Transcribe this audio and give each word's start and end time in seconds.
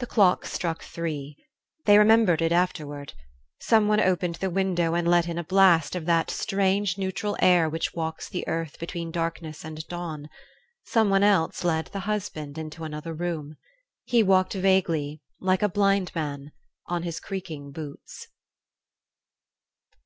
The 0.00 0.06
clock 0.06 0.44
struck 0.44 0.82
three. 0.82 1.34
They 1.86 1.96
remembered 1.96 2.42
it 2.42 2.52
afterward. 2.52 3.14
Someone 3.58 3.98
opened 3.98 4.34
the 4.34 4.50
window 4.50 4.92
and 4.92 5.08
let 5.08 5.26
in 5.26 5.38
a 5.38 5.44
blast 5.44 5.96
of 5.96 6.04
that 6.04 6.28
strange, 6.30 6.98
neutral 6.98 7.38
air 7.40 7.66
which 7.66 7.94
walks 7.94 8.28
the 8.28 8.46
earth 8.46 8.78
between 8.78 9.10
darkness 9.10 9.64
and 9.64 9.88
dawn; 9.88 10.28
someone 10.84 11.22
else 11.22 11.64
led 11.64 11.86
the 11.86 12.00
husband 12.00 12.58
into 12.58 12.84
another 12.84 13.14
room. 13.14 13.56
He 14.04 14.22
walked 14.22 14.52
vaguely, 14.52 15.22
like 15.40 15.62
a 15.62 15.70
blind 15.70 16.12
man, 16.14 16.52
on 16.84 17.02
his 17.04 17.18
creaking 17.18 17.70
boots. 17.72 18.28